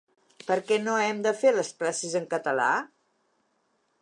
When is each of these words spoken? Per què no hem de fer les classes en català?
Per 0.51 0.55
què 0.71 0.79
no 0.85 0.95
hem 1.01 1.21
de 1.27 1.35
fer 1.43 1.53
les 1.59 1.71
classes 1.83 2.19
en 2.23 2.27
català? 2.35 2.73